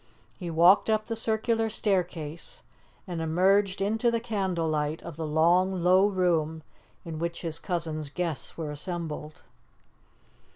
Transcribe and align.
He 0.39 0.49
walked 0.49 0.89
up 0.89 1.05
the 1.05 1.15
circular 1.15 1.69
staircase, 1.69 2.63
and 3.05 3.21
emerged 3.21 3.81
into 3.81 4.09
the 4.09 4.19
candle 4.19 4.67
light 4.67 5.03
of 5.03 5.15
the 5.15 5.27
long, 5.27 5.83
low 5.83 6.07
room 6.07 6.63
in 7.05 7.19
which 7.19 7.43
his 7.43 7.59
cousin's 7.59 8.09
guests 8.09 8.57
were 8.57 8.71
assembled. 8.71 9.43